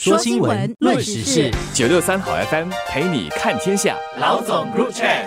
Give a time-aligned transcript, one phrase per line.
[0.00, 3.98] 说新闻，论时事，九六三好 FM 陪你看天下。
[4.20, 5.26] 老总 Group Chat，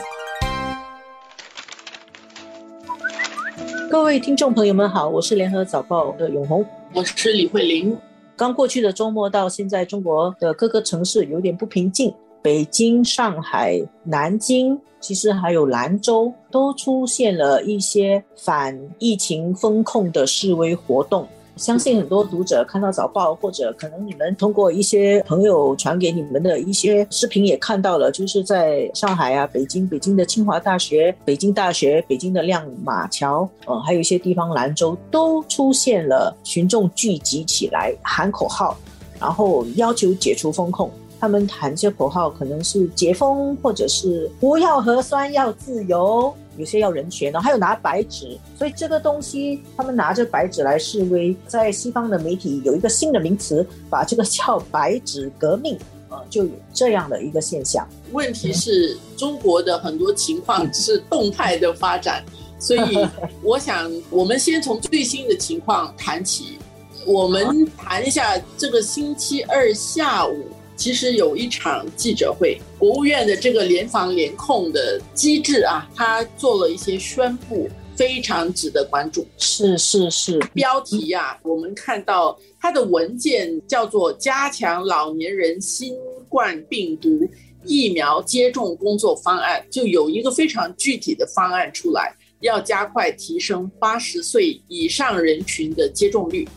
[3.90, 7.98] 各位听众朋友们好，我是联合早报的永红，我是李慧玲。
[8.38, 21.28] 刚过去的周末到现在，中国的各个城市有点不平静，北京、上海、南京，其实还有兰州，都出现了一些反疫情风控的示威活动。
[21.58, 38.76] 相信很多读者看到早报，或者可能你们通过一些朋友传给你们的一些视频也看到了，就是在上海啊、北京、北京的清华大学、北京大学、北京的亮马桥，呃，还有一些地方兰州都出现了群众聚集起来喊口号，
[39.20, 40.90] 然后要求解除风控。
[41.20, 46.34] 他们喊这口号可能是解封，或者是不要核酸要自由。
[46.58, 55.78] 有些要人权呢，还有拿白纸，所以这个东西他们拿着白纸来示威，在西方的媒体有一个新的名词，把这个叫“白纸革命”，
[56.10, 57.88] 呃，就有这样的一个现象。
[58.12, 62.24] 问题是中国的很多情况是动态的发展，
[62.60, 63.08] 所以
[63.42, 66.60] 我想我们先从最新的情况谈起，
[67.06, 70.46] 我们谈一下这个星期二下午。
[70.82, 79.24] 其实有一场记者会，国务院的这个联防联控的机制啊，他做了一些宣布，非常值得关注。
[79.38, 85.94] 是是是，标题呀，我们看到它的文件叫做《加强老年人新
[86.28, 87.30] 冠病毒
[87.64, 96.48] 疫苗接种工作方案》，就有一个非常具体的方案出来，要加快提升八十岁以上人群的接种率。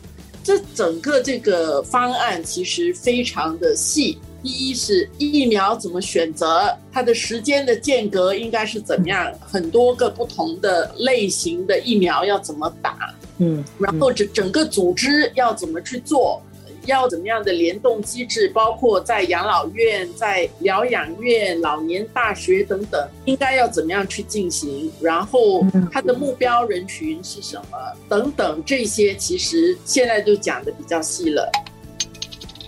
[0.44, 4.18] 这整个这个方案其实非常的细。
[4.42, 16.42] 第一是疫苗怎么选择，它的时间的间隔应该是怎么样，很多个不同的类型的疫苗要怎么打，嗯，然后整整个组织要怎么去做。
[16.86, 18.48] 要怎么样的联动机制？
[18.48, 24.90] 包括在养老院、在疗养院、老年大学等等，应该要怎么样去进行？
[25.00, 27.78] 然后它的目标人群是什么？
[28.08, 31.50] 等等，这些其实现在就讲的比较细了。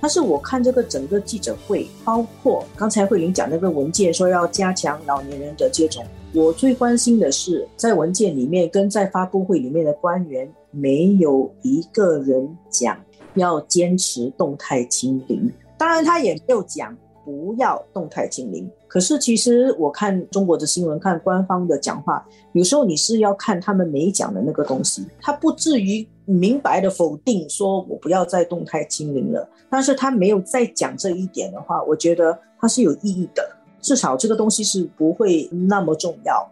[0.01, 6.05] 但是我看这个整个记者会，包括刚才慧玲讲那个文件说要加强老年人的接种，
[6.37, 12.97] 我最关心的是在文件里面跟在发布会里面的官员没有一个人讲。
[13.37, 18.67] 要坚持动态清零，当然他也没有讲不要动态清零。
[18.89, 29.47] 可是其实我看中国的新闻，看官方的讲话，有时候你是要看他们没讲的那个东西，他不至于明白的否定说我不要再动态清零了。
[29.69, 33.47] 但是他没有再讲这一点的话，我觉得它是有意义的，
[33.81, 36.49] 至少这个东西是不会那么重要。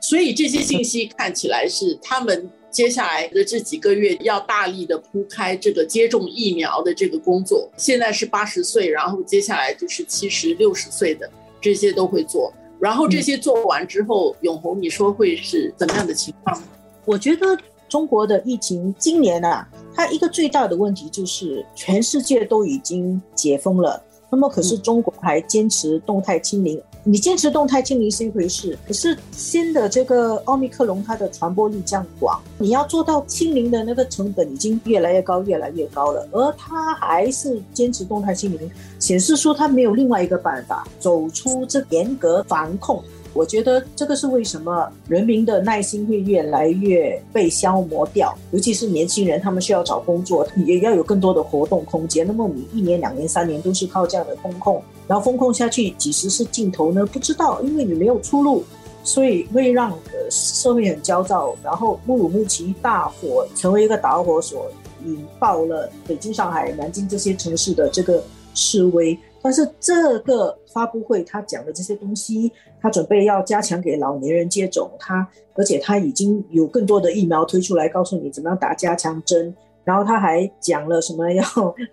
[0.00, 2.50] 所以这些信息看起来是他们。
[2.72, 7.70] 接下来的这几个月要大力的铺开这个接种疫苗的这个工作。
[7.76, 11.30] 现在是八十岁，然后接下来就是七十六十岁的
[11.60, 12.50] 这些都会做。
[12.80, 16.62] 然后这些做完之后，永红，你说会是怎么样的情况？
[17.04, 17.46] 我觉得
[17.90, 24.02] 中国的疫情今年啊，它一个最大的问题就是全世界都已经解封了。
[24.34, 43.04] 那么可是中国还坚持动态清零，你坚持动态清零是一回事，可是新的这个奥密克戎它的传播力这样广，你要做到清零的那个成本已经越来越高，越来越高了，而他还是坚持动态清零，显示出他没有另外一个办法走出这严格防控。
[43.34, 52.26] 我觉得这个是为什么人民的耐心会越来越被消磨掉，尤其是年轻人，他们需要找工作，也要有更多的活动空间。
[52.26, 57.06] 那么你一年、两年、三年都是靠这样的风控，然后风控下去，几时是尽头呢？
[57.06, 58.62] 不知道，因为你没有出路，
[59.02, 61.54] 所以会让呃社会很焦躁。
[61.62, 64.70] 然后乌鲁木齐大火成为一个导火索，
[65.04, 68.22] 引爆了北京、上海、南京这些城市的这个
[68.54, 69.18] 示威。
[69.42, 79.52] 但是这个发布会他讲的这些东西，他准备要加强给老年人接种，他而且他已经有更多的疫苗推出来，告诉你怎么样打加强针，
[79.82, 81.44] 然后他还讲了什么要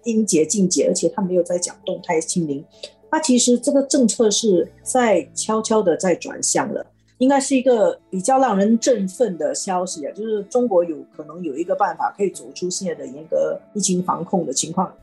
[0.04, 2.64] 应节尽节，而且他没有在讲动态清零，
[3.10, 6.86] 他其实这个政策是在悄悄的在转向了，
[7.18, 14.94] 应该是一个比较让人振奋的消息啊，就是中国有可能有一个办法可以走出现在的严格疫情防控的情况，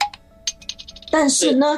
[1.11, 1.77] 但是呢。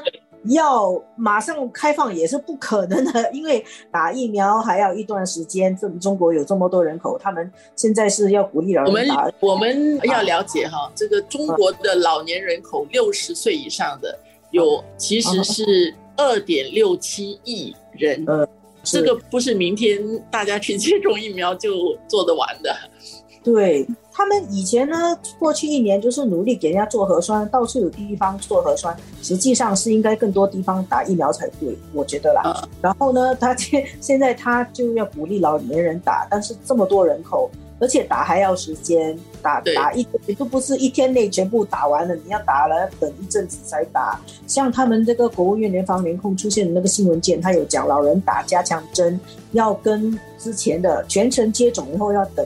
[0.48, 5.76] 要马上开放也是不可能的，因为打疫苗还要一段时间。
[5.76, 9.30] 这中国有这么多人口，他们现在是要鼓励老人打。
[9.40, 14.18] 我们要了解哈，这个中国的老年人口六十岁以上的
[14.50, 18.24] 有其实是二点六七亿人。
[18.26, 18.48] 呃，
[18.82, 20.00] 这个不是明天
[20.30, 22.74] 大家去接种疫苗就做得完的。
[23.52, 24.96] 对他们以前呢，
[25.38, 32.68] 过去一年就是努力给人家做核酸，到处有地方做核酸，实际上是应该更多地方打疫苗才对，我觉得啦。
[32.82, 37.50] 然后呢，他现现在他就要鼓励老年人打，但是这么多人口。
[37.80, 40.04] 而且打还要时间，打打一
[40.36, 44.20] 都不是一天内全部打完了，你要打了等一阵子才打。
[44.48, 49.20] 像他们这个国务院联防联控出现的那个新闻件，他有讲老人打加强针
[49.52, 52.44] 要跟之前的全程接种以后要等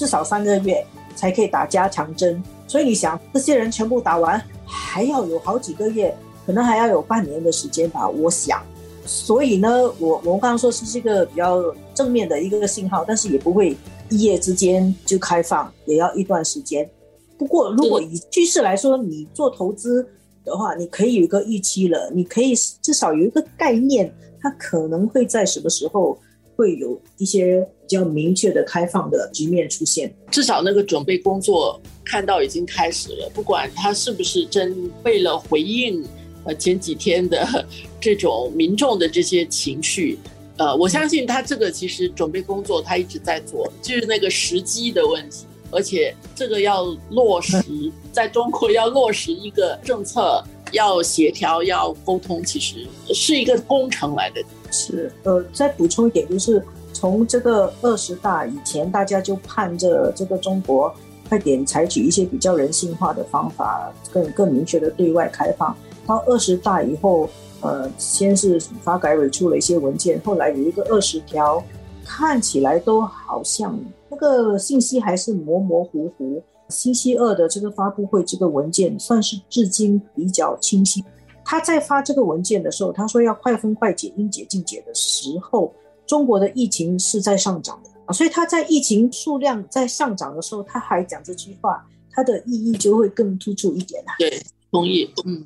[0.00, 0.82] 至少三个月
[1.14, 2.42] 才可以打加强针。
[2.66, 6.16] 所以你想，这些人全部打完还要有好几个月，
[6.46, 8.08] 可能还要有半年的时间吧。
[8.08, 8.62] 我想，
[9.04, 9.68] 所以呢，
[9.98, 11.62] 我我刚刚说是这个比较
[11.92, 13.76] 正面的一个信号，但是也不会。
[14.12, 16.90] 一夜之间就开放，也要一段时间。
[17.38, 20.04] 不过，如果以趋势来说，你做投资
[20.44, 22.52] 的话，你可以有一个预期了，你可以
[22.82, 26.18] 至少有一个概念，它可能会在什么时候
[26.60, 30.14] 会有一些比较明确的开放的局面出现。
[30.30, 36.04] 至少那个准备工作看到已经开始了，不管他是不是真为了回应
[36.44, 37.66] 呃前几天的
[37.98, 40.18] 这种民众的这些情绪。
[40.58, 47.56] 呃，我相信他这个其实准备工作他一直在做，就是那个时机的问题，而且这个要落实，
[48.12, 54.42] 在中国要落实一个政策，要协调，要沟通，其实是一个工程来的。
[54.70, 56.62] 是，呃，再补充一点，就是
[56.92, 60.94] 从这个二十大以前，大家就盼着这个中国
[61.28, 65.76] 快点采取一些比较人性化的方法，更更明确的对外开放。
[66.06, 67.28] 到二十大以后。
[67.62, 71.62] 呃，先是发改委出了一些文件，后来有一个二十条，
[72.06, 73.78] 看起来都好像
[74.08, 76.42] 那个信息还是模模糊糊。
[76.70, 81.04] 星期二的这个发布会，这个文件算是至今比较清晰。
[81.50, 85.74] 他在发这个文件的时候，他说要快封快解、应解尽解的时候，
[86.06, 94.14] 中国的疫情是在上涨的啊，所以他在疫情数量在上涨的时候，他还讲这句话，他的意义就会更突出一点啊。
[94.16, 95.44] 对，同意，嗯。